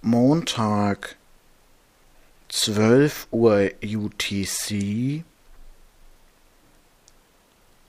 [0.03, 1.17] Montag
[2.51, 5.25] zwölf Uhr UTC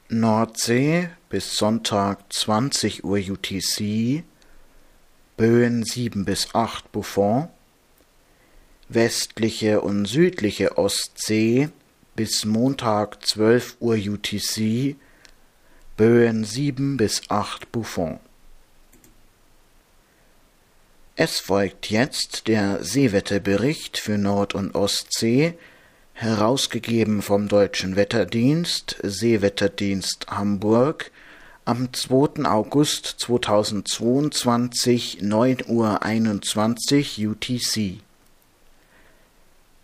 [0.08, 4.24] Nordsee bis Sonntag 20 Uhr UTC,
[5.40, 7.48] Böen 7 bis 8 Buffon,
[8.90, 11.70] westliche und südliche Ostsee
[12.14, 14.98] bis Montag 12 Uhr UTC,
[15.96, 18.20] Böen 7 bis 8 Buffon.
[21.16, 25.54] Es folgt jetzt der Seewetterbericht für Nord- und Ostsee,
[26.12, 31.14] herausgegeben vom Deutschen Wetterdienst, Seewetterdienst Hamburg,
[31.70, 32.46] am 2.
[32.46, 38.00] August 2022, 9 Uhr 21 UTC.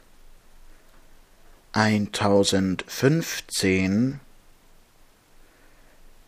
[1.72, 4.20] 1015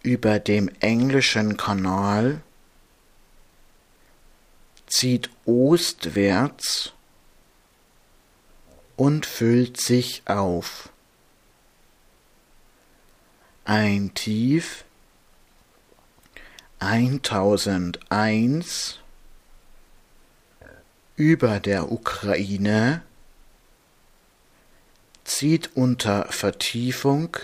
[0.03, 2.41] über dem englischen Kanal
[4.87, 6.95] zieht ostwärts
[8.97, 10.89] und füllt sich auf.
[13.67, 14.87] Ein Tief
[16.79, 19.01] 1001
[21.21, 23.03] über der Ukraine
[25.23, 27.37] zieht unter Vertiefung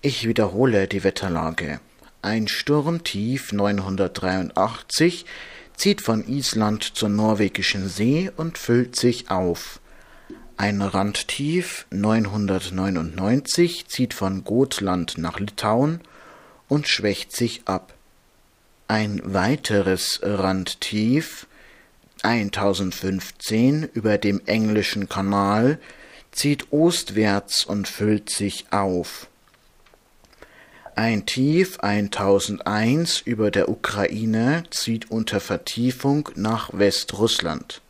[0.00, 1.80] Ich wiederhole die Wetterlage.
[2.22, 5.26] Ein Sturmtief 983
[5.76, 9.80] zieht von Island zur norwegischen See und füllt sich auf.
[10.56, 16.00] Ein Randtief 999 zieht von Gotland nach Litauen
[16.68, 17.94] und schwächt sich ab.
[18.88, 21.46] Ein weiteres Randtief
[22.22, 25.78] 1015 über dem englischen Kanal
[26.30, 29.28] zieht ostwärts und füllt sich auf.
[30.94, 37.81] Ein Tief 1001 über der Ukraine zieht unter Vertiefung nach Westrussland.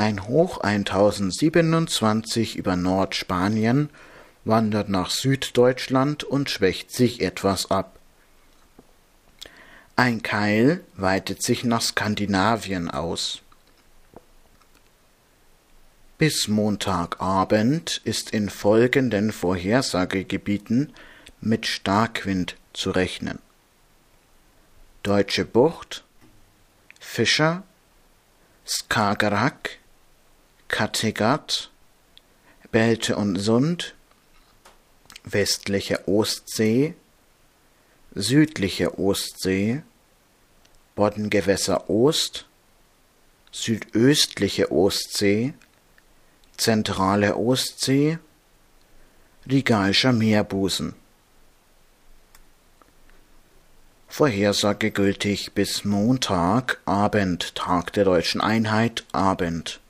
[0.00, 3.90] Ein Hoch 1027 über Nordspanien
[4.46, 7.98] wandert nach Süddeutschland und schwächt sich etwas ab.
[9.96, 13.42] Ein Keil weitet sich nach Skandinavien aus.
[16.16, 20.94] Bis Montagabend ist in folgenden Vorhersagegebieten
[21.42, 23.38] mit Starkwind zu rechnen.
[25.02, 26.04] Deutsche Bucht,
[26.98, 27.64] Fischer,
[28.66, 29.79] Skagerrak,
[30.70, 31.70] Kattegat,
[32.70, 33.94] Belte und Sund,
[35.24, 36.94] westliche Ostsee,
[38.14, 39.82] südliche Ostsee,
[40.94, 42.46] Boddengewässer Ost,
[43.50, 45.54] südöstliche Ostsee,
[46.56, 48.18] zentrale Ostsee,
[49.50, 50.94] Rigaischer Meerbusen.
[54.08, 59.80] Vorhersage gültig bis Montag, Abend, Tag der deutschen Einheit, Abend.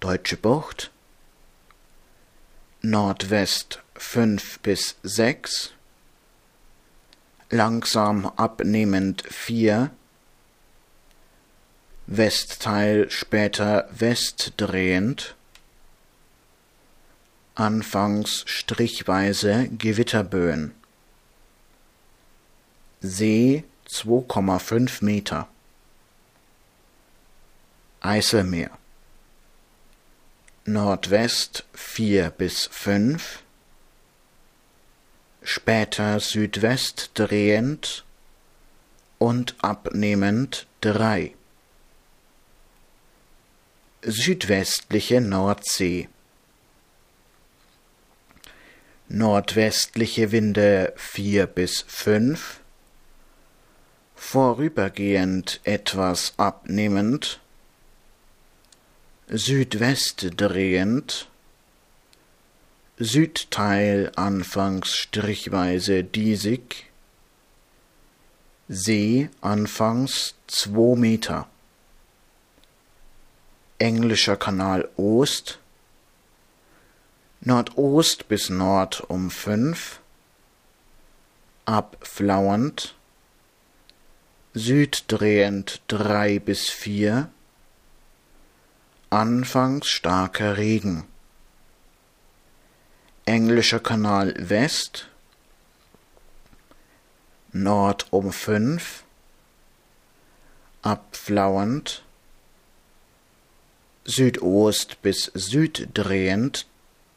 [0.00, 0.92] Deutsche Bucht.
[2.82, 5.72] Nordwest 5 bis 6.
[7.50, 9.90] Langsam abnehmend 4.
[12.06, 15.34] Westteil später westdrehend.
[17.56, 20.76] Anfangs strichweise Gewitterböen.
[23.00, 25.48] See 2,5 Meter.
[28.00, 28.77] Eiselmeer.
[30.68, 33.42] Nordwest 4 bis 5.
[35.42, 38.04] später Südwest drehend
[39.16, 41.32] und abnehmend drei.
[44.02, 46.10] Südwestliche Nordsee
[49.08, 52.60] Nordwestliche Winde vier bis fünf,
[54.16, 57.40] vorübergehend etwas abnehmend,
[59.30, 61.28] Südwest drehend,
[62.98, 66.86] Südteil anfangs strichweise diesig,
[68.68, 71.46] See anfangs zwei Meter.
[73.78, 75.58] Englischer Kanal Ost,
[77.42, 80.00] Nordost bis Nord um fünf,
[81.66, 82.94] abflauernd,
[84.54, 87.30] süddrehend drei bis vier,
[89.10, 91.04] anfangs starker Regen.
[93.24, 95.08] Englischer Kanal West,
[97.52, 99.04] Nord um fünf,
[100.82, 102.04] abflauernd,
[104.04, 106.66] Südost bis süddrehend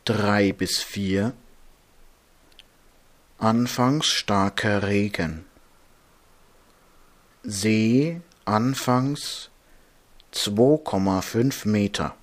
[0.03, 1.33] drei bis vier,
[3.37, 5.45] anfangs starker Regen.
[7.43, 9.50] See anfangs
[10.33, 12.15] 2,5 Meter.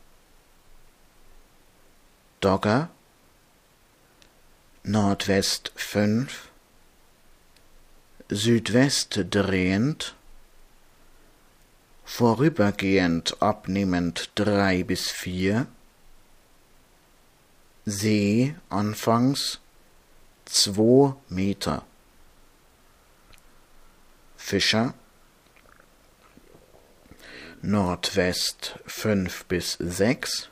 [2.40, 2.90] Dogger.
[4.84, 6.48] Nordwest 5,
[8.30, 10.14] Südwest drehend,
[12.06, 15.66] vorübergehend abnehmend 3 bis 4,
[17.84, 19.60] See anfangs
[20.46, 21.84] 2 Meter.
[24.38, 24.94] Fischer
[27.62, 30.48] Nordwest 5 bis 6,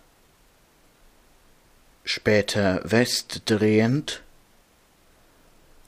[2.04, 4.22] später westdrehend.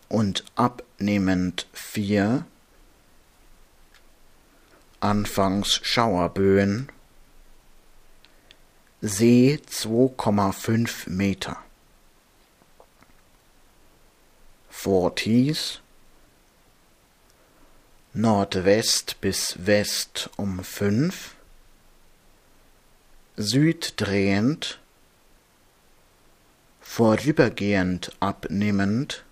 [0.09, 2.47] Und abnehmend 4,
[5.01, 6.91] anfangs Schauerböen,
[9.01, 11.57] See 2,5 Meter.
[14.69, 15.81] Forties
[18.21, 21.37] Nordwest bis West um 5,
[23.37, 24.81] süddrehend,
[26.81, 29.23] vorübergehend abnehmend,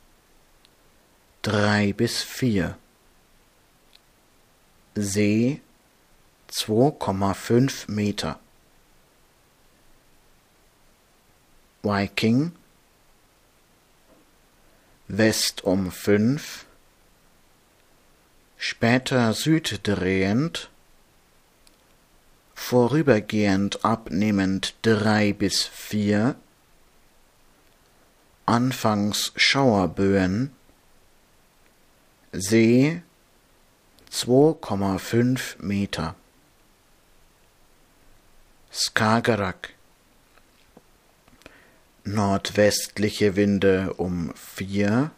[1.43, 2.79] 3 bis 4,
[4.95, 5.61] See
[6.53, 8.39] 2,5 Meter.
[11.83, 12.53] Viking
[15.09, 16.66] West um 5,
[18.69, 20.71] später süddrehend,
[22.57, 26.35] vorübergehend abnehmend 3 bis 4,
[28.45, 30.51] anfangs Schauerböen,
[32.33, 33.03] See
[34.11, 36.17] 2,5 Meter.
[38.73, 39.71] Skagerrak
[42.03, 45.13] Nordwestliche Winde um 4,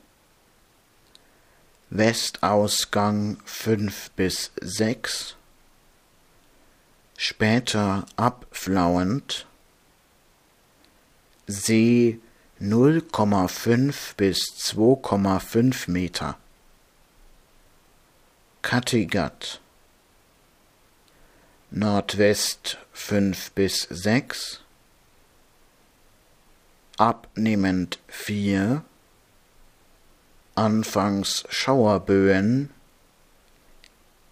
[1.90, 5.36] Westausgang 5 bis 6,
[7.16, 9.46] später abflauend,
[11.50, 12.20] See
[12.60, 16.36] 0,5 bis 2,5 Meter.
[18.60, 19.62] Kattegat.
[21.70, 24.60] Nordwest 5 bis 6,
[26.98, 28.84] abnehmend 4,
[30.58, 32.70] anfangs Schauerböen,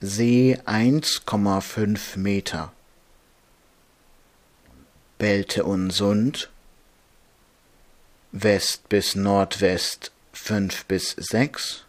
[0.01, 2.73] See 1,5 Meter.
[5.19, 6.51] Belte und Sund,
[8.33, 11.85] West bis Nordwest 5 bis 6,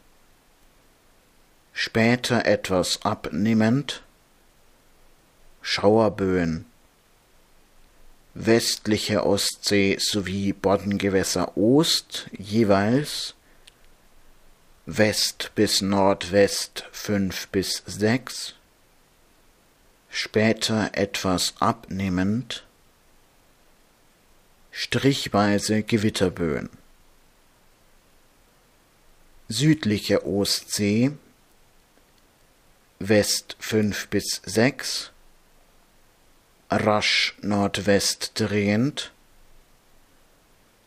[1.73, 4.03] später etwas abnehmend,
[5.61, 6.65] Schauerböen.
[8.35, 13.33] Westliche Ostsee sowie Boddengewässer Ost jeweils
[14.89, 18.55] West bis Nordwest 5 bis 6,
[20.09, 22.63] später etwas abnehmend,
[24.71, 26.69] strichweise Gewitterböen.
[29.49, 31.11] Südliche Ostsee.
[32.99, 35.11] West 5 bis 6,
[36.71, 39.11] rasch Nordwest drehend,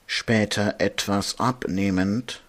[0.07, 2.41] später etwas abnehmend,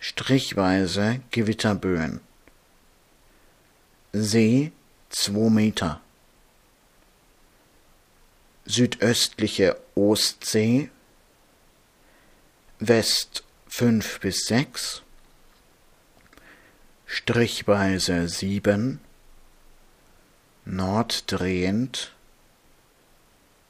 [0.00, 2.20] strichweise Gewitterböen.
[4.12, 4.72] See
[5.10, 6.00] 2 Meter.
[8.64, 10.90] Südöstliche Ostsee,
[12.78, 15.02] West fünf bis sechs,
[17.06, 19.00] strichweise sieben,
[20.64, 22.12] norddrehend,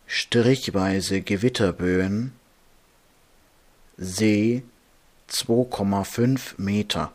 [0.07, 2.33] strichweise Gewitterböen,
[4.03, 4.63] See
[5.31, 7.13] 2,5 Meter,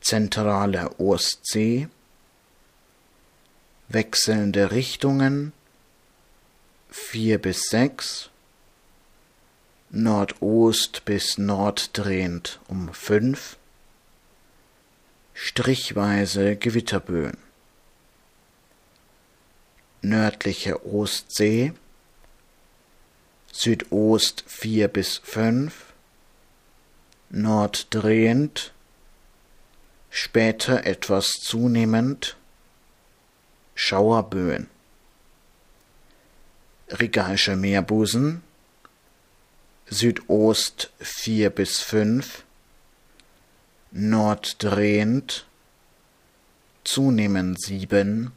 [0.00, 1.88] zentrale Ostsee,
[3.88, 5.52] wechselnde Richtungen.
[6.90, 8.30] 4 bis 6,
[9.90, 13.56] Nordost bis norddrehend um 5,
[15.34, 17.36] strichweise Gewitterböen.
[20.02, 21.72] Nördliche Ostsee,
[23.52, 25.83] Südost 4 bis 5,
[27.34, 28.72] norddrehend,
[30.08, 32.36] später etwas zunehmend,
[33.74, 34.68] Schauerböen.
[36.88, 38.42] Rigaischer Meerbusen,
[39.86, 42.44] Südost 4 bis 5,
[43.90, 45.46] norddrehend,
[46.84, 48.30] zunehmend 7,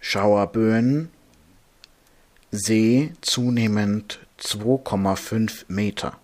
[0.00, 1.10] Schauerböen,
[2.50, 6.20] See zunehmend 2,5 Meter.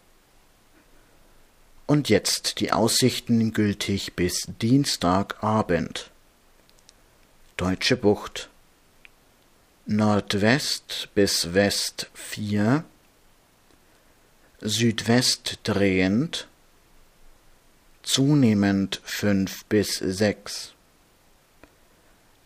[1.90, 6.12] Und jetzt die Aussichten gültig bis Dienstagabend.
[7.56, 8.48] Deutsche Bucht.
[9.86, 12.84] Nordwest bis West 4,
[14.60, 16.46] Südwest drehend,
[18.04, 20.74] zunehmend 5 bis 6.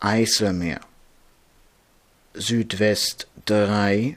[0.00, 0.80] Eiselmeer.
[2.32, 4.16] Südwest 3,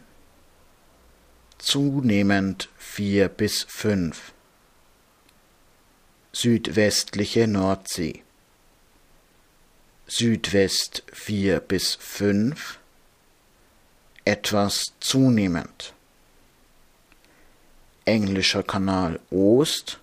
[1.58, 4.32] zunehmend 4 bis 5.
[6.40, 8.22] Südwestliche Nordsee.
[10.06, 12.78] Südwest 4 bis 5,
[14.24, 15.94] etwas zunehmend.
[18.06, 20.00] Englischer Kanal Ost,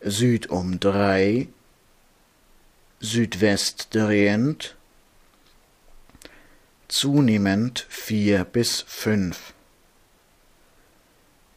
[0.00, 1.46] Süd um 3,
[2.98, 4.74] Südwest drehend,
[6.88, 9.54] zunehmend 4 bis 5.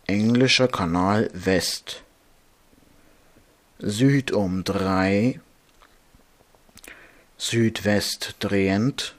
[0.06, 2.04] Englischer Kanal West,
[3.82, 5.40] Süd um 3,
[7.38, 9.16] Südwest drehend,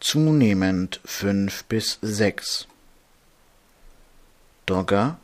[0.00, 2.68] zunehmend 5 bis 6.
[4.66, 5.18] Dogger,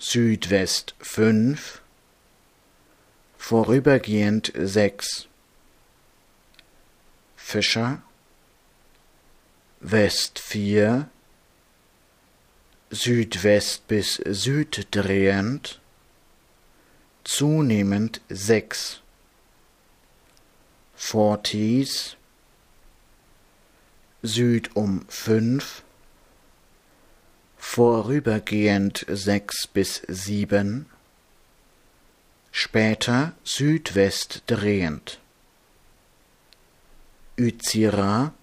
[0.00, 1.80] Südwest 5,
[3.38, 5.28] vorübergehend 6.
[7.36, 8.02] Fischer,
[9.78, 11.08] West 4,
[12.90, 15.80] Südwest bis Süd drehend,
[17.24, 19.00] zunehmend 6.
[20.94, 22.16] Forties,
[24.22, 25.82] Süd um 5,
[27.56, 30.86] vorübergehend 6 bis 7,
[32.52, 35.20] später Südwest drehend.
[37.38, 38.34] Uzira,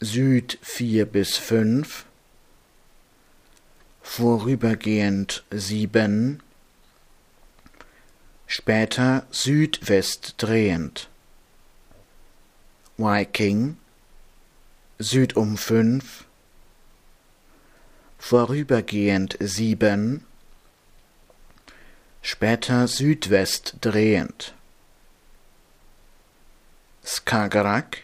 [0.00, 2.04] Süd 4 bis 5,
[4.02, 6.42] vorübergehend 7,
[8.48, 11.08] später Südwest drehend.
[12.96, 13.76] Viking,
[14.98, 16.24] Süd um 5,
[18.18, 20.24] vorübergehend 7,
[22.22, 24.54] später Südwest drehend.
[27.04, 27.98] Skagerrak,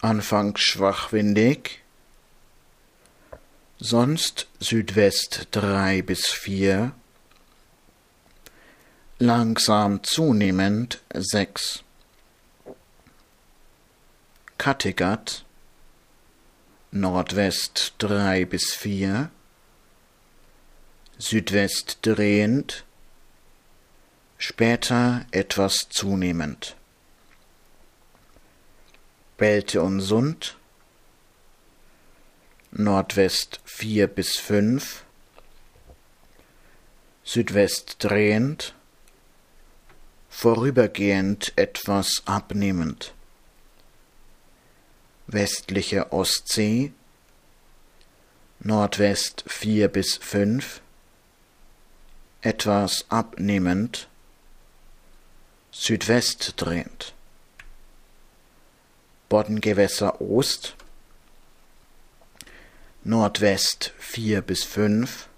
[0.00, 1.82] anfangs schwachwindig,
[3.78, 6.92] sonst Südwest 3 bis 4,
[9.18, 11.82] langsam zunehmend 6.
[14.58, 15.44] Kattegat,
[16.90, 19.30] Nordwest 3 bis 4,
[21.18, 22.84] Südwest drehend,
[24.36, 26.76] später etwas zunehmend.
[29.38, 30.56] Belte und Sund,
[32.70, 35.04] Nordwest 4 bis 5,
[37.24, 38.75] Südwest drehend,
[40.36, 43.14] vorübergehend etwas abnehmend.
[45.26, 46.92] Westliche Ostsee,
[48.60, 50.82] Nordwest 4 bis 5,
[52.42, 54.08] etwas abnehmend,
[55.70, 57.14] Südwest drehend.
[59.30, 60.76] Boddengewässer Ost,
[63.04, 65.28] Nordwest 4 bis 5,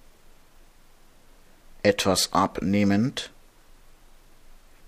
[1.84, 3.30] etwas abnehmend,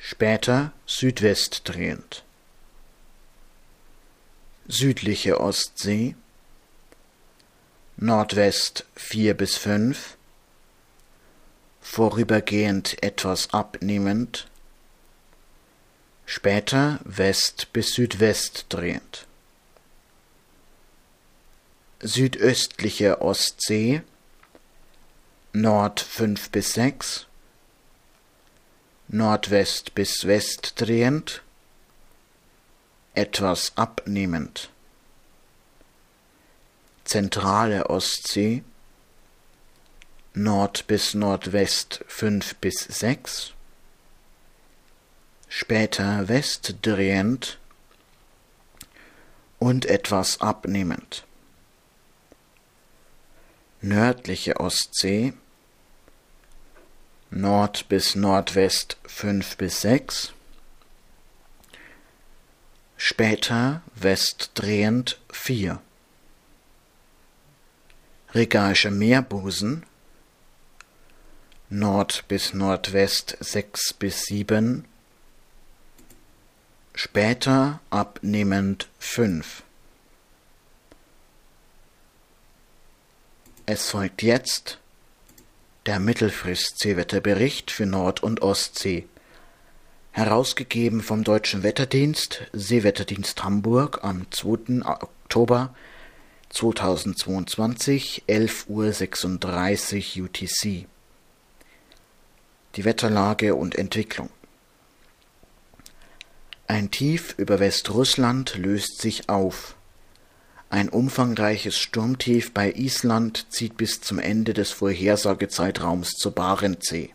[0.00, 2.24] später Südwest drehend.
[4.66, 6.16] Südliche Ostsee,
[7.96, 10.16] Nordwest 4 bis 5,
[11.82, 14.48] vorübergehend etwas abnehmend,
[16.24, 19.26] später West bis Südwest drehend.
[22.02, 24.02] Südöstliche Ostsee.
[25.52, 27.26] Nord 5 bis 6,
[29.12, 31.42] Nordwest bis West drehend,
[33.14, 34.70] etwas abnehmend.
[37.02, 38.62] Zentrale Ostsee
[40.32, 43.52] Nord bis Nordwest 5 bis 6,
[45.48, 47.58] später westdrehend
[49.58, 51.24] und etwas abnehmend.
[53.80, 55.32] Nördliche Ostsee
[57.32, 60.32] Nord bis Nordwest 5 bis 6,
[62.96, 65.80] später westdrehend 4.
[68.34, 69.86] Regaischer Meerbusen
[71.68, 74.84] Nord bis Nordwest 6 bis 7,
[76.96, 79.62] später abnehmend 5.
[83.66, 84.79] Es folgt jetzt
[85.86, 89.06] der Mittelfrist-Seewetterbericht für Nord- und Ostsee,
[90.12, 94.84] herausgegeben vom Deutschen Wetterdienst, Seewetterdienst Hamburg am 2.
[94.84, 95.74] Oktober
[96.50, 100.86] 2022, 11.36 Uhr UTC
[102.76, 104.30] die Wetterlage und Entwicklung.
[106.66, 109.74] Ein Tief über Westrussland löst sich auf.
[110.70, 117.11] Ein umfangreiches Sturmtief bei Island zieht bis zum Ende des Vorhersagezeitraums zur Barentssee.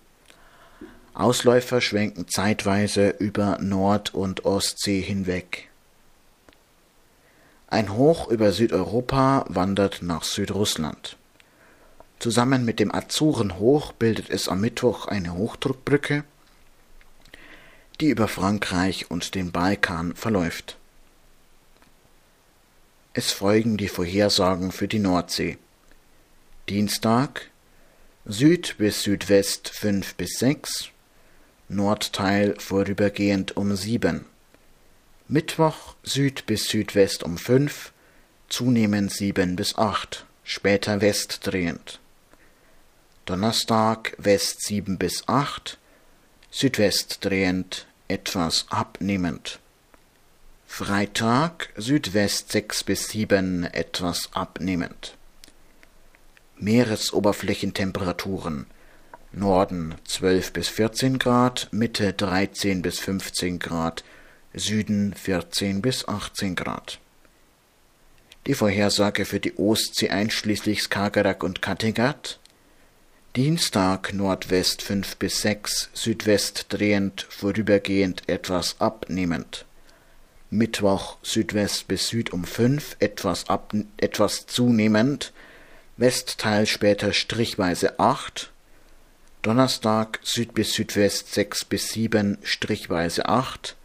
[1.14, 5.70] Ausläufer schwenken zeitweise über Nord- und Ostsee hinweg.
[7.68, 11.16] Ein Hoch über Südeuropa wandert nach Südrussland.
[12.20, 16.26] Zusammen mit dem Azurenhoch bildet es am Mittwoch eine Hochdruckbrücke,
[18.02, 20.78] die über Frankreich und den Balkan verläuft.
[23.18, 25.58] Es folgen die Vorhersagen für die Nordsee.
[26.68, 27.50] Dienstag
[28.26, 30.90] Süd bis Südwest 5 bis 6,
[31.70, 34.26] Nordteil vorübergehend um 7.
[35.30, 37.94] Mittwoch Süd bis Südwest um 5,
[38.50, 42.02] zunehmend 7 bis 8, später westdrehend.
[43.24, 45.78] Donnerstag West 7 bis 8,
[46.52, 49.62] Südwest drehend, etwas abnehmend.
[50.68, 55.16] Freitag Südwest 6 bis 7, etwas abnehmend.
[56.58, 58.66] Meeresoberflächentemperaturen
[59.32, 64.04] Norden 12 bis 14 Grad, Mitte 13 bis 15 Grad,
[64.54, 67.00] Süden 14 bis 18 Grad.
[68.48, 72.40] Die Vorhersage für die Ostsee einschließlich Skagerrak und Kattegat
[73.36, 79.66] Dienstag Nordwest 5 bis 6, Südwest drehend, vorübergehend etwas abnehmend.
[80.50, 85.32] Mittwoch Südwest bis Süd um 5, etwas, ab, etwas zunehmend.
[85.98, 88.52] Westteil später strichweise 8.
[89.42, 93.76] Donnerstag Süd bis Südwest 6 bis 7, strichweise 8.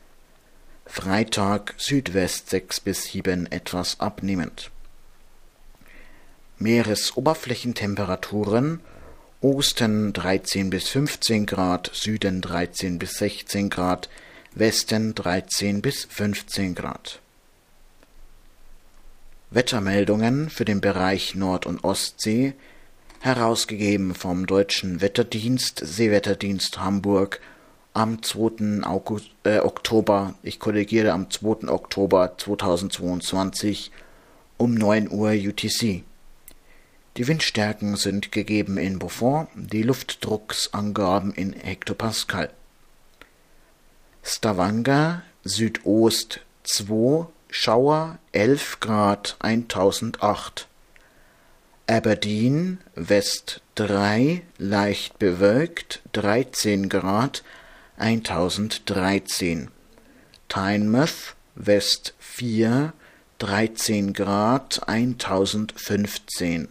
[0.87, 4.71] Freitag Südwest 6 bis 7, etwas abnehmend.
[6.59, 8.81] Meeresoberflächentemperaturen
[9.43, 14.11] Osten 13 bis 15 Grad, Süden 13 bis 16 Grad,
[14.55, 17.21] Westen 13 bis 15 Grad.
[19.51, 22.55] Wettermeldungen für den Bereich Nord- und Ostsee,
[23.21, 27.41] herausgegeben vom Deutschen Wetterdienst, Seewetterdienst Hamburg,
[27.93, 28.83] am 2.
[28.83, 31.69] August, äh, Oktober, ich korrigiere, am 2.
[31.69, 33.93] Oktober 2022
[34.57, 36.03] um 9 Uhr UTC.
[37.17, 42.51] Die Windstärken sind gegeben in Beaufort, die Luftdrucksangaben in Hektopascal.
[44.23, 50.69] Stavanger Südost 2 Schauer 11 Grad 1008
[51.87, 57.43] Aberdeen West 3 leicht bewölkt 13 Grad
[57.97, 59.71] 1013
[60.49, 62.93] Tynemouth West 4
[63.39, 66.69] 13 Grad 1015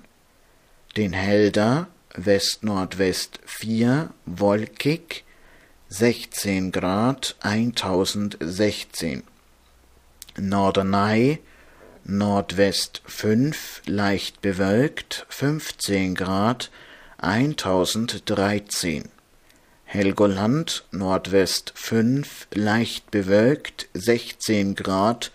[0.96, 5.24] den Helder West-Nordwest 4 wolkig
[5.92, 9.24] 16 Grad 1016
[10.38, 11.40] Norderney
[12.04, 16.70] Nordwest 5 leicht bewölkt 15 Grad
[17.18, 19.10] 1013
[19.84, 25.32] Helgoland Nordwest 5 leicht bewölkt 16 Grad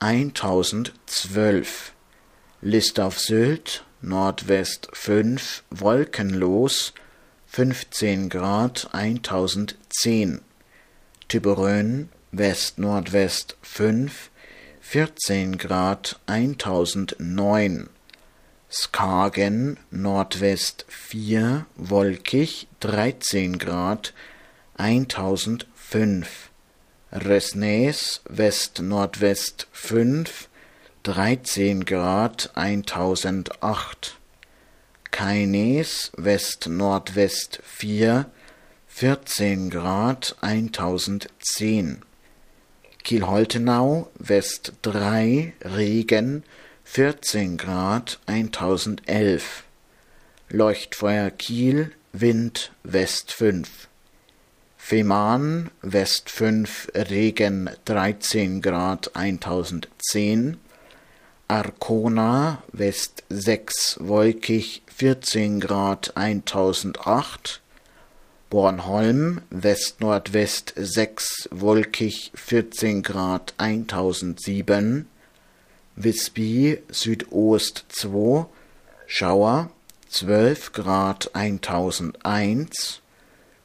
[0.00, 1.92] 1012
[2.60, 6.92] List auf Sylt Nordwest 5 wolkenlos
[7.54, 10.40] 15 Grad 1010
[11.28, 14.32] Tiberön West-Nordwest 5
[14.80, 17.90] 14 Grad 1009
[18.68, 24.14] Skagen Nordwest 4 wolkig 13 Grad
[24.76, 26.50] 1005
[27.12, 30.48] Resnes West-Nordwest 5
[31.04, 34.16] 13 Grad 1008
[35.14, 38.26] Keines West-Nordwest 4
[38.88, 42.02] 14 Grad 1010
[43.04, 46.42] Kiel-Holtenau West 3 Regen
[46.82, 49.62] 14 Grad 1011
[50.48, 53.86] Leuchtfeuer Kiel Wind West 5
[54.76, 60.58] Fehmarn West 5 Regen 13 Grad 1010
[61.46, 67.60] Arkona West 6 wolkig 14 Grad 1008
[68.48, 75.08] Bornholm West-Nordwest 6 wolkig 14 Grad 1007
[75.96, 78.46] Visby Südost 2
[79.08, 79.70] Schauer
[80.10, 83.02] 12 Grad 1001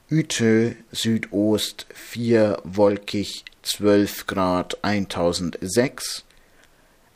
[0.09, 6.23] Utö Südost 4 wolkig 12 Grad 1006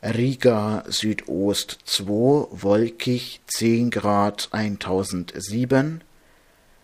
[0.04, 6.02] Riga Südost 2 wolkig 10 Grad 1007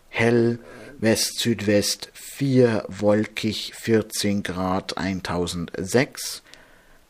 [0.09, 0.59] Hell
[0.99, 6.43] West-Südwest 4 wolkig 14 Grad 1006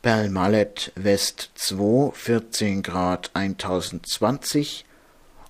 [0.01, 4.83] Belmallet West 2 14 Grad 1020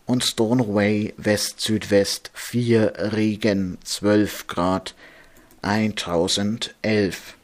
[0.05, 4.93] und Stornoway West-Südwest 4 Regen 12 Grad
[5.63, 7.35] 1011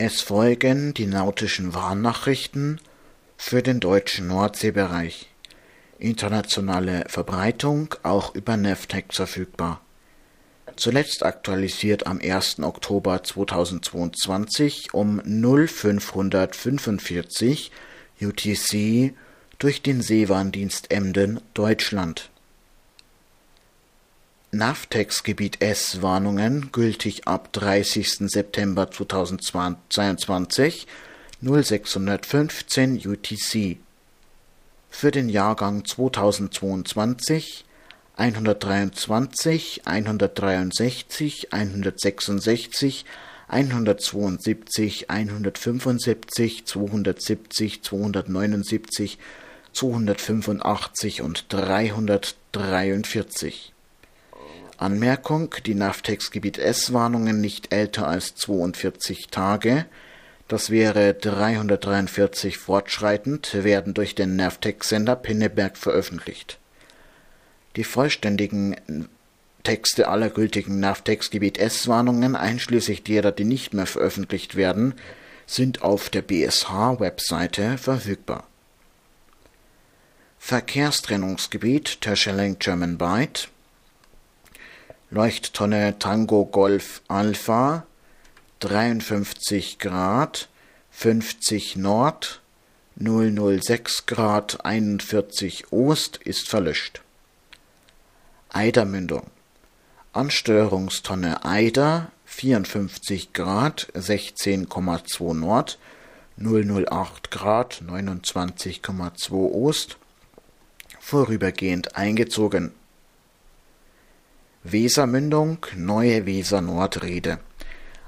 [0.00, 2.80] Es folgen die nautischen Warnnachrichten
[3.36, 5.28] für den deutschen Nordseebereich.
[5.98, 9.80] Internationale Verbreitung auch über Navtex verfügbar.
[10.76, 12.60] Zuletzt aktualisiert am 1.
[12.60, 17.72] Oktober 2022 um 0545
[18.22, 19.14] UTC
[19.58, 22.30] durch den Seewarndienst Emden, Deutschland.
[24.50, 28.30] Navtex-Gebiet S Warnungen gültig ab 30.
[28.30, 30.86] September 2022
[31.42, 33.76] 0615 UTC
[34.88, 37.66] für den Jahrgang 2022
[38.16, 43.04] 123, 163, 166,
[43.48, 49.18] 172, 175, 270, 279,
[49.74, 53.74] 285 und 343
[54.78, 59.86] Anmerkung: Die Navtex-Gebiet S-Warnungen nicht älter als 42 Tage,
[60.46, 66.58] das wäre 343 fortschreitend, werden durch den Navtex-Sender Pinneberg veröffentlicht.
[67.76, 69.08] Die vollständigen
[69.62, 74.94] Texte aller gültigen Navtex-Gebiet S-Warnungen, einschließlich derer, die nicht mehr veröffentlicht werden,
[75.46, 78.46] sind auf der BSH-Webseite verfügbar.
[80.38, 83.48] Verkehrstrennungsgebiet Terschelling German Byte
[85.10, 87.86] Leuchttonne Tango Golf Alpha
[88.60, 90.50] 53 Grad
[90.90, 92.42] 50 Nord
[92.96, 97.00] 006 Grad 41 Ost ist verlöscht.
[98.50, 99.22] Eidermündung
[100.12, 105.78] Ansteuerungstonne Eider 54 Grad 16,2 Nord
[106.36, 109.96] 008 Grad 29,2 Ost
[111.00, 112.72] vorübergehend eingezogen
[114.70, 117.38] Wesermündung Neue Weser Nordrede.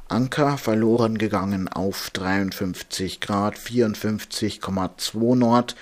[0.09, 5.77] Anker verloren gegangen auf 53 Grad 54,2 Nord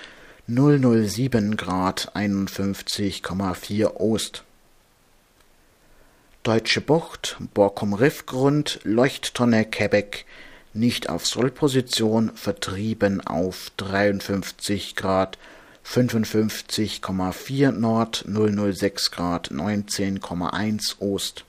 [0.47, 4.43] 007 Grad 51,4 Ost.
[6.43, 10.25] Deutsche Bucht Borkum Riffgrund Leuchttonne Quebec
[10.73, 15.37] nicht auf Sollposition vertrieben auf 53 Grad
[15.85, 21.45] 55,4 Nord 006 Grad 19,1 Ost.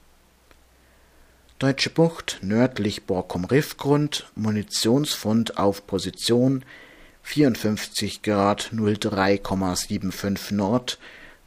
[1.59, 6.65] Deutsche Bucht nördlich Borkum Riffgrund Munitionsfund auf Position
[7.23, 10.99] 54 Grad 03,75 Nord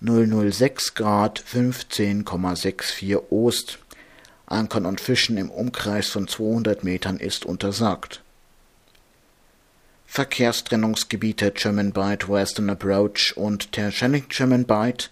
[0.01, 3.79] 006 Grad 15,64 Ost.
[4.45, 8.22] Ankern und Fischen im Umkreis von 200 Metern ist untersagt
[10.13, 15.09] Verkehrstrennungsgebiete German Bight Western Approach und Terschelling German Bight,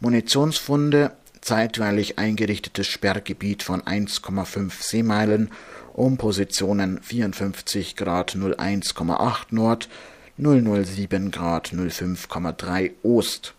[0.00, 5.50] Munitionsfunde, zeitweilig eingerichtetes Sperrgebiet von 1,5 Seemeilen
[5.92, 9.90] um Positionen 54 Grad 01,8 Nord,
[10.38, 13.52] 007 Grad 05,3 Ost,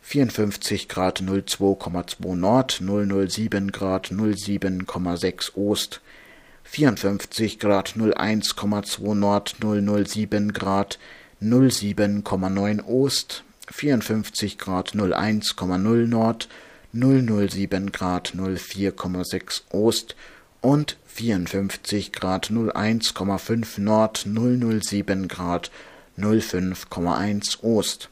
[0.00, 6.00] 54 Grad 02,2 Nord, 007 Grad 07,6 Ost,
[6.68, 10.98] 54 Grad 01,2 Nord, 007 Grad
[11.42, 16.48] 07,9 Ost, 54 Grad 01,0 Nord,
[16.92, 20.16] 007 Grad 04,6 Ost
[20.60, 25.70] und 54 Grad 01,5 Nord, 007 Grad
[26.18, 28.10] 05,1 Ost.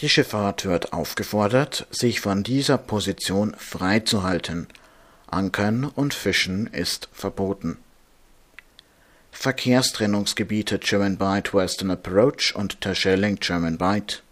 [0.00, 4.66] Die Schifffahrt wird aufgefordert, sich von dieser Position freizuhalten.
[5.26, 7.78] Ankern und Fischen ist verboten.
[9.32, 14.22] Verkehrstrennungsgebiete German Bight Western Approach und Terschelling German Bight.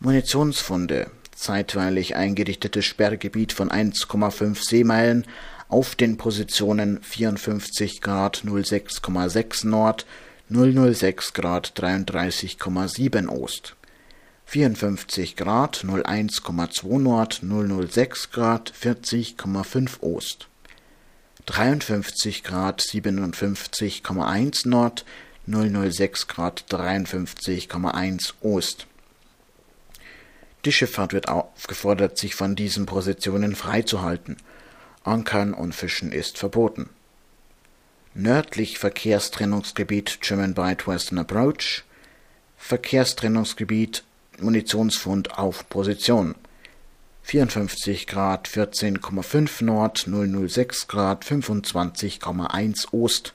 [0.00, 5.26] Munitionsfunde zeitweilig eingerichtetes Sperrgebiet von 1,5 Seemeilen
[5.68, 10.06] auf den Positionen 54 Grad 06,6 Nord,
[10.50, 13.74] 006 Grad 33,7 Ost,
[14.46, 20.48] 54 Grad 01,2 Nord, 006 Grad 40,5 Ost,
[21.46, 25.04] 53 Grad 57,1 Nord,
[25.46, 28.86] 006 Grad 53,1 Ost.
[30.64, 34.38] Die Schifffahrt wird aufgefordert, sich von diesen Positionen freizuhalten.
[35.02, 36.88] Ankern und Fischen ist verboten.
[38.14, 41.84] Nördlich Verkehrstrennungsgebiet German Bight Western Approach,
[42.56, 44.04] Verkehrstrennungsgebiet
[44.40, 46.34] Munitionsfund auf Position
[47.24, 53.32] 54 Grad 14,5 Nord, 006 Grad 25,1 Ost.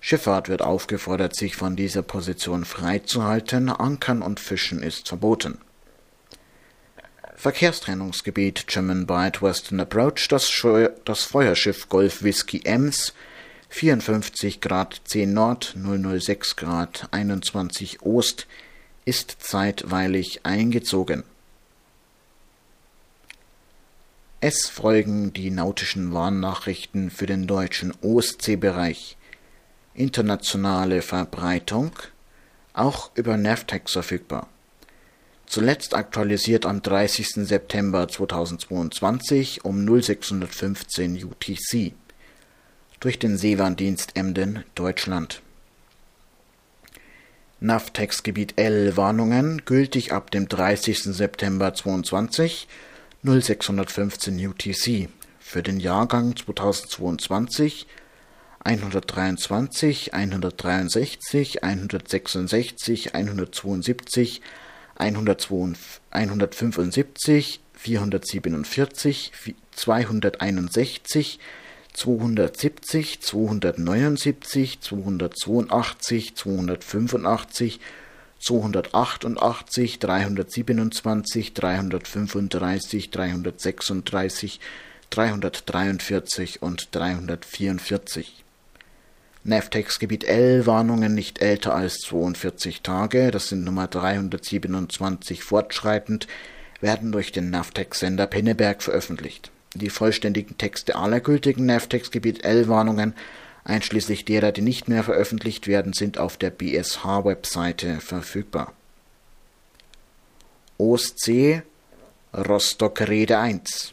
[0.00, 5.58] Schifffahrt wird aufgefordert, sich von dieser Position freizuhalten, Ankern und Fischen ist verboten.
[7.36, 10.50] Verkehrstrennungsgebiet German Bight Western Approach, das,
[11.04, 13.12] das Feuerschiff Golf Whisky Ems,
[13.68, 18.46] 54 Grad 10 Nord, 006 Grad 21 Ost,
[19.04, 21.24] ist zeitweilig eingezogen.
[24.40, 29.16] Es folgen die nautischen Warnnachrichten für den deutschen Ostseebereich.
[29.94, 31.92] Internationale Verbreitung,
[32.74, 34.48] auch über Navtex verfügbar
[35.46, 37.46] zuletzt aktualisiert am 30.
[37.46, 41.92] September 2022 um 0615 UTC
[43.00, 45.42] durch den Seewarndienst Emden, Deutschland.
[47.64, 51.04] NAVTEX-Gebiet L Warnungen gültig ab dem 30.
[51.04, 52.68] September 2022
[53.22, 55.08] 0615 UTC
[55.40, 57.86] für den Jahrgang 2022
[58.64, 64.42] 123, 163, 166, 172,
[66.10, 69.32] 175, 447,
[69.72, 71.38] 261,
[71.94, 77.80] 270, 279, 282, 285,
[78.40, 84.60] 288, 327, 335, 336,
[85.10, 88.44] 343 und 344.
[89.44, 96.26] Navtex-Gebiet L Warnungen nicht älter als 42 Tage, das sind Nummer 327 fortschreitend,
[96.80, 99.52] werden durch den Navtex-Sender Pinneberg veröffentlicht.
[99.74, 103.14] Die vollständigen Texte aller gültigen Navtex-Gebiet L Warnungen,
[103.64, 108.72] einschließlich derer, die nicht mehr veröffentlicht werden, sind auf der BSH-Webseite verfügbar.
[110.78, 111.62] Ostsee
[112.32, 113.92] Rostock Rede 1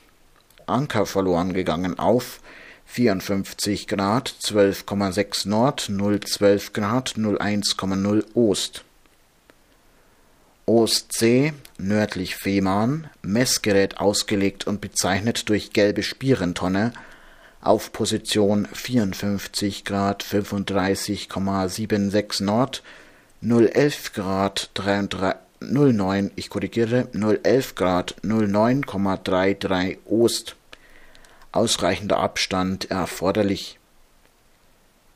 [0.66, 2.40] Anker verloren gegangen auf
[2.86, 5.90] 54 Grad 12,6 Nord
[6.28, 8.84] 012 Grad 01,0 Ost.
[10.80, 16.94] Ostsee, nördlich Fehmarn, Messgerät ausgelegt und bezeichnet durch gelbe Spierentonne,
[17.62, 22.84] auf Position 54 Grad 35,76 Nord,
[23.42, 30.56] 011 Grad 33, 09, ich korrigiere, 011 Grad 09,33 Ost
[31.52, 33.78] ausreichender Abstand erforderlich.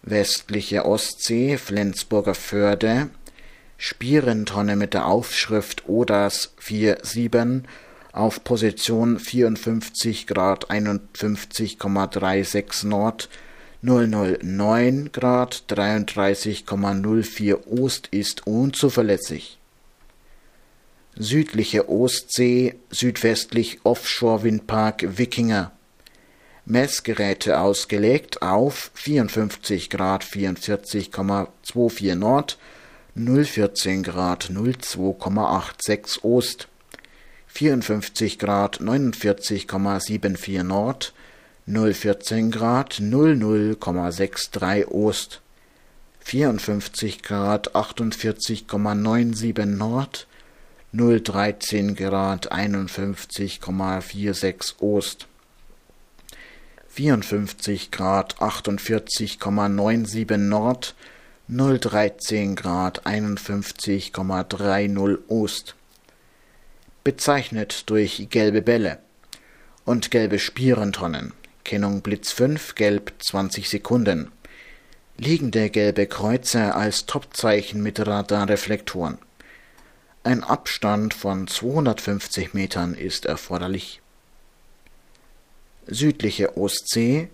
[0.04, 3.10] Westliche Ostsee, Flensburger Förde,
[3.78, 7.64] Spierentonne mit der Aufschrift ODAS 47
[8.12, 13.30] auf Position 54 Grad 51,36 Nord,
[13.82, 19.60] 009 Grad 33,04 Ost ist unzuverlässig.
[21.18, 25.74] Südliche Ostsee, südwestlich Offshore-Windpark Wikinger
[26.66, 32.58] Messgeräte ausgelegt auf 54 Grad 44,24 Nord,
[33.18, 36.68] 014 Grad 02,86 Ost,
[37.48, 41.12] 54 Grad 49,74 Nord,
[41.66, 45.40] 014 Grad 00,63 Ost,
[46.20, 50.26] 54 Grad 48,97 Nord,
[50.94, 55.26] 013 Grad 51,46 Ost,
[56.90, 60.92] 54 Grad 48,97 Nord,
[61.48, 65.76] 013 Grad 51,30 Ost.
[67.04, 68.98] Bezeichnet durch gelbe Bälle
[69.86, 71.34] und gelbe Spierentonnen
[71.64, 74.32] Kennung Blitz 5, gelb 20 Sekunden.
[75.18, 79.20] Liegende gelbe Kreuze als Topzeichen mit Radarreflektoren.
[80.24, 84.02] Ein Abstand von 250 Metern ist erforderlich.
[85.86, 87.30] Südliche Ostsee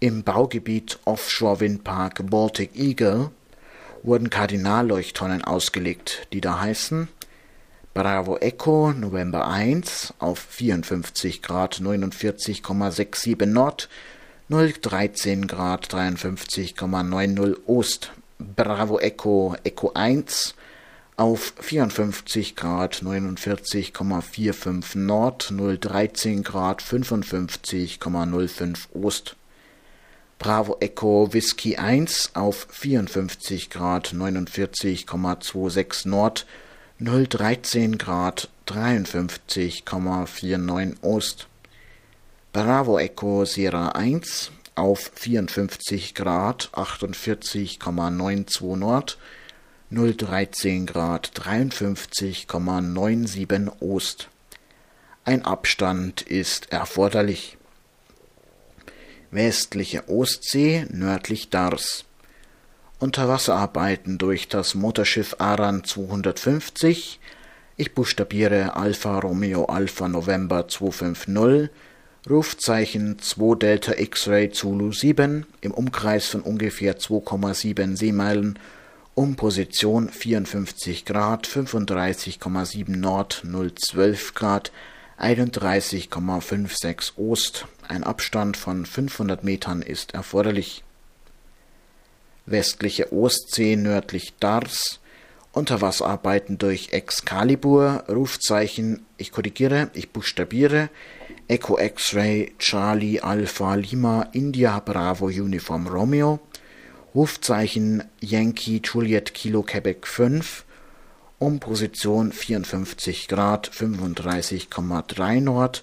[0.00, 3.30] im Baugebiet Offshore Windpark Baltic Eagle
[4.02, 7.08] wurden Kardinalleuchttonnen ausgelegt, die da heißen
[7.92, 13.90] Bravo Echo November 1 auf 54 Grad 49,67 Nord,
[14.48, 18.12] 013 Grad 53,90 Ost.
[18.38, 20.54] Bravo Echo Echo 1
[21.16, 29.36] auf 54 Grad 49,45 Nord, 013 Grad 55,05 Ost.
[30.40, 36.46] Bravo Echo Whisky 1 auf 54 Grad 49,26 Nord,
[36.98, 41.46] 013 Grad 53,49 Ost.
[42.54, 49.18] Bravo Echo Sierra 1 auf 54 Grad 48,92 Nord,
[49.90, 54.30] 013 Grad 53,97 Ost.
[55.26, 57.58] Ein Abstand ist erforderlich.
[59.32, 62.04] Westliche Ostsee nördlich Dars.
[62.98, 67.20] Unterwasserarbeiten durch das Motorschiff Aran 250.
[67.76, 71.70] Ich buchstabiere Alfa Romeo Alpha November 250,
[72.28, 78.58] Rufzeichen 2 Delta X-Ray Zulu 7 im Umkreis von ungefähr 2,7 Seemeilen
[79.14, 84.72] um Position 54 Grad 35,7 Nord 012 Grad
[85.20, 87.66] 31,56 Ost.
[87.86, 90.82] Ein Abstand von 500 Metern ist erforderlich.
[92.46, 95.00] Westliche Ostsee nördlich Dars,
[95.52, 100.88] Unterwasserarbeiten durch Excalibur, Rufzeichen, ich korrigiere, ich buchstabiere,
[101.48, 106.40] Echo X-Ray, Charlie, Alpha, Lima, India, Bravo, Uniform, Romeo,
[107.14, 110.64] Rufzeichen Yankee, Juliet, Kilo, Quebec 5,
[111.40, 115.82] um Position 54 Grad 35,3 Nord,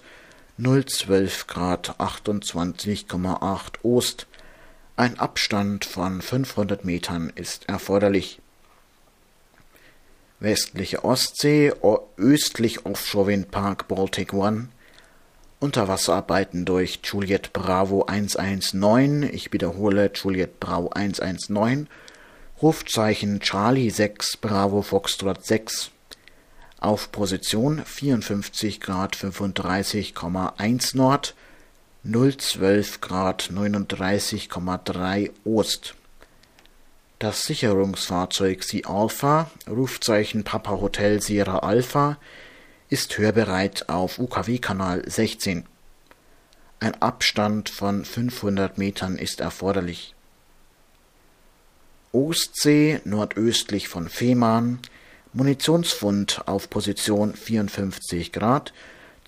[0.56, 4.26] 012 Grad 28,8 Ost,
[4.96, 8.40] ein Abstand von 500 Metern ist erforderlich.
[10.40, 11.72] Westliche Ostsee,
[12.16, 14.68] östlich Offshore Windpark Baltic One,
[15.58, 21.88] Unterwasserarbeiten durch Juliet Bravo 119, ich wiederhole Juliet Bravo 119,
[22.60, 25.92] Rufzeichen Charlie 6 Bravo Foxtrot 6,
[26.80, 31.36] auf Position 54 Grad 35,1 Nord,
[32.02, 35.94] 012 Grad 39,3 Ost.
[37.20, 42.18] Das Sicherungsfahrzeug Sea Alpha, Rufzeichen Papa Hotel Sierra Alpha,
[42.88, 45.64] ist hörbereit auf UKW-Kanal 16.
[46.80, 50.16] Ein Abstand von 500 Metern ist erforderlich.
[52.12, 54.78] Ostsee nordöstlich von Fehmarn,
[55.32, 58.72] Munitionsfund auf Position 54 Grad,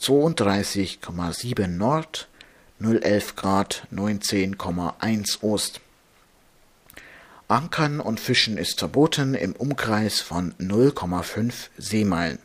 [0.00, 2.28] 32,7 Nord,
[2.80, 5.80] 011 Grad 19,1 Ost.
[7.48, 12.38] Ankern und Fischen ist verboten im Umkreis von 0,5 Seemeilen.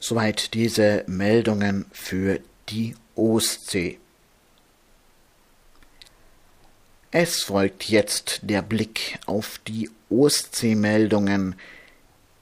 [0.00, 3.98] Soweit diese Meldungen für die Ostsee.
[7.10, 11.54] Es folgt jetzt der Blick auf die Ostseemeldungen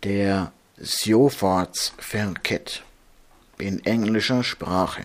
[0.03, 0.51] der
[0.83, 2.83] Sjofardsverket
[3.59, 5.05] in englischer Sprache.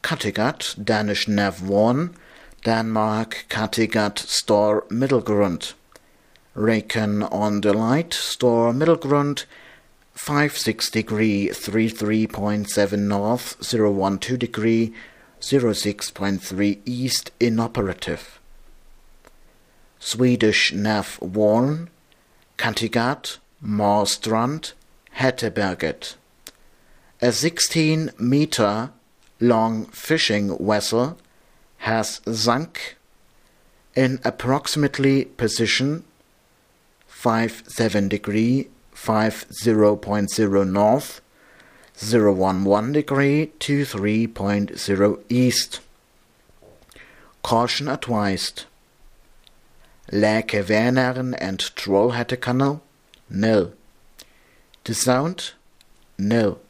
[0.03, 2.15] Kattegat Danish Nav 1
[2.63, 5.73] Denmark Kattegat Store Middelgrund.
[6.55, 9.47] Raken on the Light Store Middelgrund
[10.13, 14.93] 56 degree 33.7 north 012 degree
[15.41, 18.39] 06.3 east inoperative.
[19.99, 21.89] Swedish Nav Warn,
[22.59, 24.75] Kattegat, Marstrand,
[25.17, 26.17] Hätteberget.
[27.21, 28.91] A 16 meter
[29.41, 31.19] long fishing vessel
[31.79, 32.97] has sunk
[33.97, 36.05] in approximately position
[37.09, 41.21] 57 degree 50.0 north
[42.01, 45.81] 011 degree 23.0 east.
[47.43, 48.65] Caution advised.
[50.13, 52.81] Lake Vänern and Trollhättekanal
[53.29, 53.73] nil.
[54.85, 55.53] The Sound
[56.17, 56.61] nil.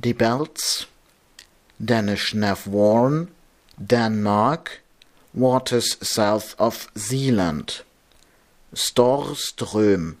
[0.00, 0.86] The Belts.
[1.84, 2.66] Danish Nav
[3.84, 4.80] Denmark.
[5.34, 7.82] Waters south of Zealand.
[8.74, 10.16] Storström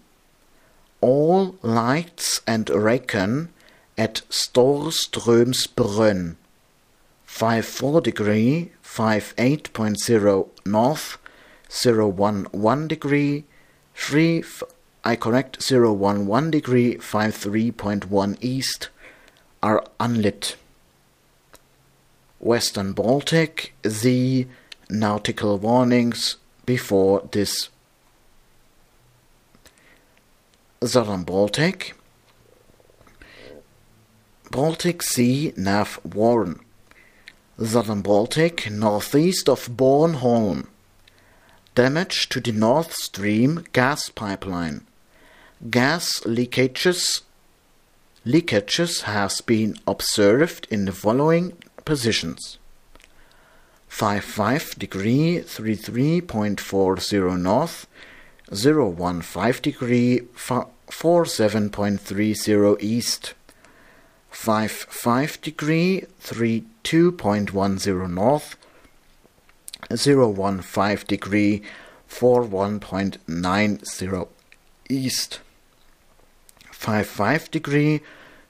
[1.00, 3.48] all lights and reckon
[3.96, 6.36] at Storströmsbrunn
[7.24, 11.18] 54 degree 58.0 north
[11.70, 13.44] 011 degree
[13.94, 14.42] 3
[15.04, 18.88] I correct 011 degree 53.1 east
[19.62, 20.56] are unlit.
[22.40, 24.46] Western Baltic, the
[24.88, 27.68] nautical warnings before this.
[30.84, 31.94] Southern Baltic,
[34.50, 36.60] Baltic Sea Nav Warren,
[37.62, 40.68] Southern Baltic, northeast of Bornholm.
[41.74, 44.86] Damage to the North Stream gas pipeline.
[45.68, 47.22] Gas leakages
[48.28, 51.56] leakages has been observed in the following
[51.86, 52.58] positions.
[53.88, 57.86] 55 degree 33.40 north
[58.52, 63.32] 015 degree 47.30 east
[64.30, 68.56] 55 degree 32.10 north
[69.90, 71.62] 015 degree
[72.10, 74.28] 41.90
[74.90, 75.40] east
[76.70, 78.02] 55 degree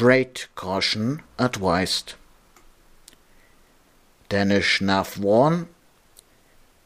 [0.00, 2.14] Great caution advised.
[4.30, 5.68] Danish Nav 1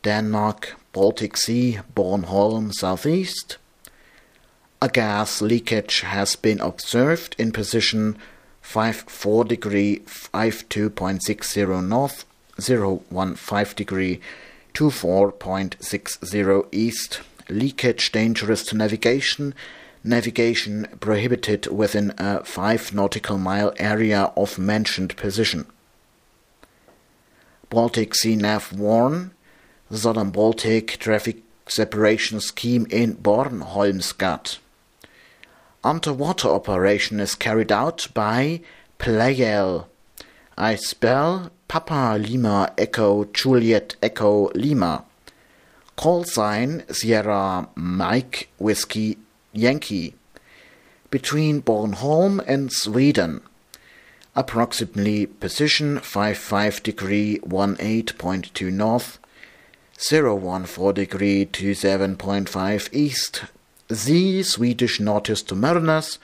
[0.03, 3.59] Denmark Baltic Sea Bornholm southeast
[4.83, 8.19] a gas leakage has been observed in position
[8.63, 12.25] 54 degree 52.60 north
[12.59, 14.21] 015 degree
[14.75, 19.55] 24.60 east leakage dangerous to navigation
[20.05, 25.67] navigation prohibited within a 5 nautical mile area of mentioned position
[27.71, 29.33] Baltic Sea Nav Warn
[29.91, 34.59] Southern Baltic Traffic Separation Scheme in Bornholmsgat
[35.85, 38.61] underwater operation is carried out by
[38.99, 39.87] Pleyel.
[40.57, 45.05] I spell Papa Lima Echo Juliet Echo Lima.
[45.97, 49.19] Call sign Sierra Mike Whiskey
[49.55, 50.15] Yankee.
[51.11, 53.41] Between Bornholm and Sweden.
[54.37, 59.21] Approximately position 55 degree 18.2 north,
[59.97, 63.45] 014 degree 27.5 east,
[63.89, 66.19] the Swedish notice to mariners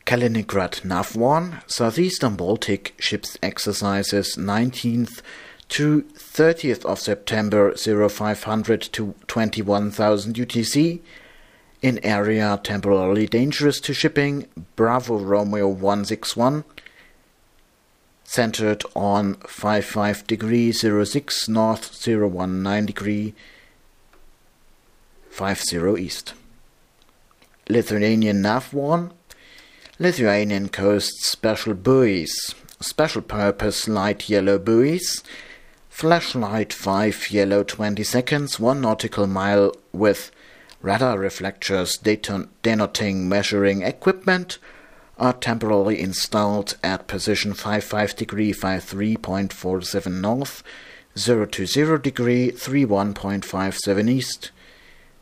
[0.05, 5.21] Kaliningrad NAV 1 Southeastern Baltic ships exercises 19th
[5.69, 10.99] to 30th of September 0500 to 21,000 UTC
[11.81, 16.63] in area temporarily dangerous to shipping Bravo Romeo 161
[18.23, 23.33] centered on 55 degree 06 north 019 degree
[25.39, 26.33] 50 east.
[27.69, 29.13] Lithuanian NAV 1
[29.97, 32.53] Lithuanian Coast Special Buoys.
[32.81, 35.23] Special Purpose Light Yellow Buoys.
[35.87, 40.29] Flashlight 5 yellow 20 seconds, 1 nautical mile with
[40.81, 44.57] radar reflectors denoting measuring equipment
[45.17, 50.63] are temporarily installed at position 55 degree 53.47 north,
[51.15, 54.51] 020 degree 31.57 east,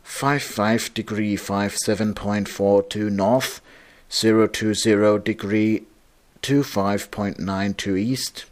[0.07, 3.61] 55 degree 57.42 north,
[4.09, 5.83] 020 degree
[6.41, 8.45] 25.92 east,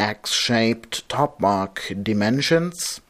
[0.00, 3.00] X-shaped top mark dimensions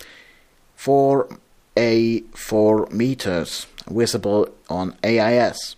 [0.79, 5.75] 4A 4 meters visible on AIS.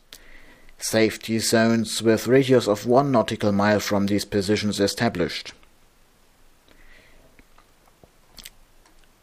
[0.76, 5.52] Safety zones with radius of 1 nautical mile from these positions established.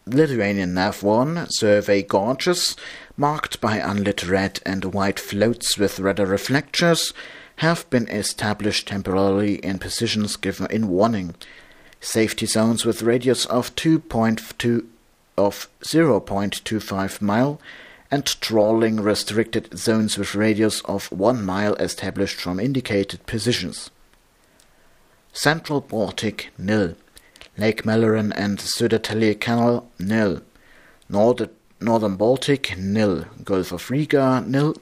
[0.07, 2.75] Lithuanian NAV-1 survey gauges
[3.15, 7.13] marked by unlit red and white floats with radar reflectors
[7.57, 11.35] have been established temporarily in positions given in warning
[11.99, 14.85] safety zones with radius of 2.2
[15.37, 17.59] of 0.25 mile
[18.09, 23.89] and trawling restricted zones with radius of 1 mile established from indicated positions.
[25.33, 26.95] Central Baltic nil.
[27.57, 30.41] Lake Mälaren and Södertälje Canal nil.
[31.07, 31.49] Northern,
[31.79, 33.25] Northern Baltic nil.
[33.43, 34.73] Gulf of Riga nil.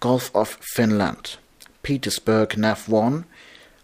[0.00, 1.38] Gulf of Finland.
[1.82, 3.24] Petersburg NAV 1.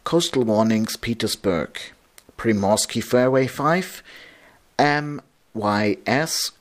[0.05, 1.71] Coastal warnings Petersburg.
[2.37, 4.03] Primorsky Fairway 5,
[4.79, 6.53] MYS,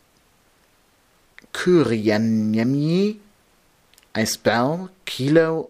[1.54, 3.18] Kyrieniemi.
[4.18, 5.70] I spell Kilo,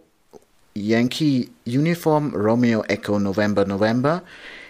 [0.75, 4.21] Yankee Uniform, Romeo Echo November November,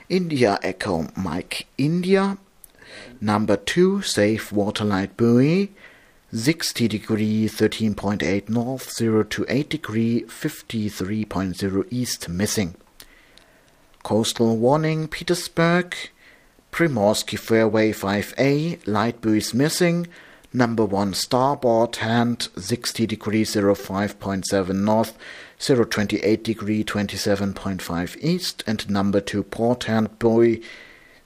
[0.09, 2.37] India Echo Mike India,
[3.19, 5.71] number 2 Safe Waterlight Buoy,
[6.31, 12.75] 60 degree 13.8 north, 0 to 8 degree 53.0 east missing.
[14.03, 15.95] Coastal Warning Petersburg,
[16.71, 20.07] Primorsky Fairway 5A, light buoys missing,
[20.53, 25.17] number 1 starboard hand 60 degree 05.7 north,
[25.59, 30.61] 028 degree 27.5 east, and number 2 port hand buoy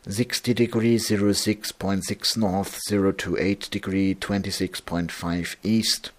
[0.07, 6.11] 60 degree 06.6 north, 028 degree 26.5 east.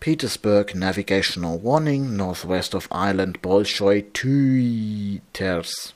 [0.00, 5.94] Petersburg navigational warning northwest of island Bolshoi 2 meters.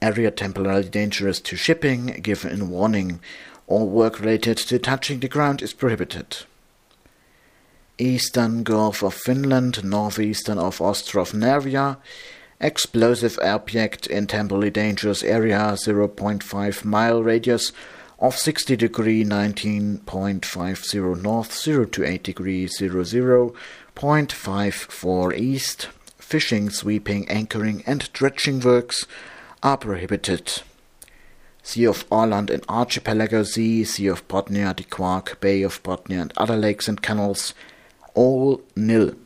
[0.00, 3.20] Area temporarily dangerous to shipping, given warning.
[3.66, 6.38] All work related to touching the ground is prohibited.
[7.98, 11.98] Eastern Gulf of Finland, northeastern of Ostrov Nervia,
[12.60, 17.72] explosive object in temporarily dangerous area, 0.5 mile radius
[18.18, 25.88] of 60 degree 19.50 north 0 to 8 degree 00.54 east.
[26.18, 29.06] Fishing sweeping anchoring and dredging works
[29.62, 30.62] are prohibited.
[31.62, 36.32] Sea of Åland and Archipelago Sea, Sea of Bothnia, the Quark, Bay of Bothnia and
[36.36, 37.52] other lakes and canals,
[38.14, 39.16] all nil.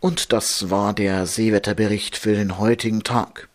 [0.00, 3.48] Und das war der Seewetterbericht für den heutigen Tag.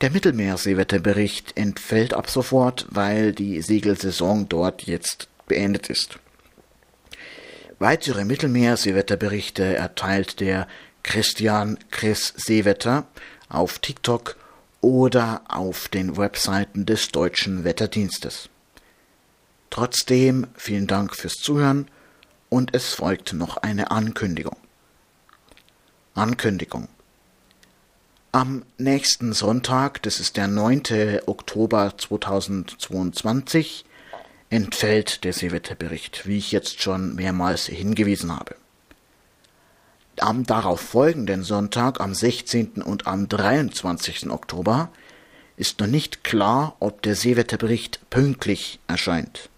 [0.00, 6.18] Der Mittelmeerseewetterbericht entfällt ab sofort, weil die Segelsaison dort jetzt beendet ist.
[7.78, 10.66] Weitere Mittelmeerseewetterberichte erteilt der
[11.02, 13.06] Christian Chris Seewetter
[13.48, 14.36] auf TikTok
[14.80, 18.48] oder auf den Webseiten des Deutschen Wetterdienstes.
[19.72, 21.86] Trotzdem vielen Dank fürs Zuhören
[22.50, 24.58] und es folgt noch eine Ankündigung.
[26.14, 26.88] Ankündigung.
[28.32, 31.20] Am nächsten Sonntag, das ist der 9.
[31.24, 33.86] Oktober 2022,
[34.50, 38.56] entfällt der Seewetterbericht, wie ich jetzt schon mehrmals hingewiesen habe.
[40.18, 42.82] Am darauf folgenden Sonntag, am 16.
[42.82, 44.28] und am 23.
[44.28, 44.90] Oktober,
[45.56, 49.48] ist noch nicht klar, ob der Seewetterbericht pünktlich erscheint.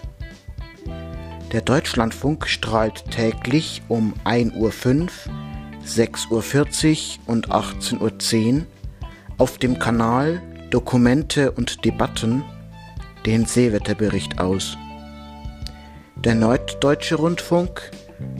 [1.50, 5.08] Der Deutschlandfunk strahlt täglich um 1.05 Uhr,
[5.86, 8.66] 6.40 Uhr und 18.10 Uhr
[9.38, 12.44] auf dem Kanal Dokumente und Debatten
[13.26, 14.76] den Seewetterbericht aus.
[16.24, 17.90] Der Norddeutsche Rundfunk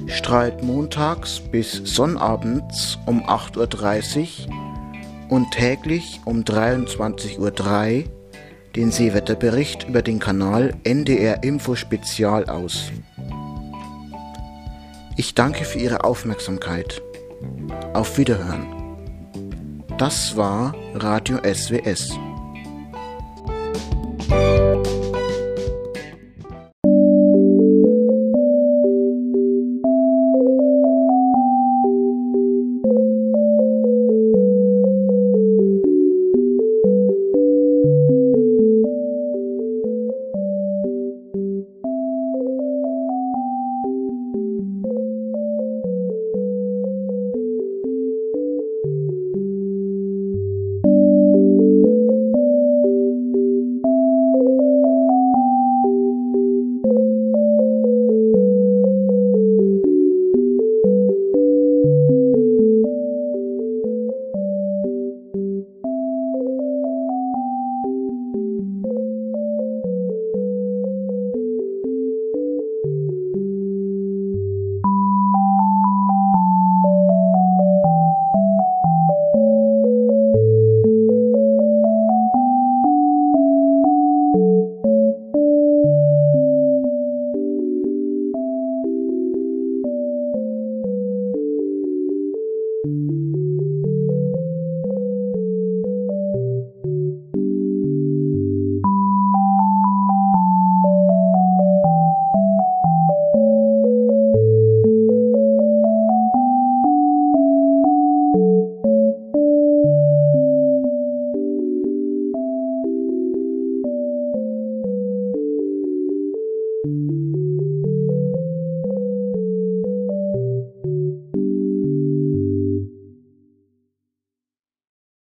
[0.07, 4.55] strahlt montags bis sonnabends um 8.30 Uhr
[5.29, 8.05] und täglich um 23.03 Uhr
[8.77, 12.91] den Seewetterbericht über den Kanal NDR Info Spezial aus.
[15.17, 17.03] Ich danke für Ihre Aufmerksamkeit.
[17.93, 18.78] Auf Wiederhören.
[19.99, 22.17] Das war Radio SWS.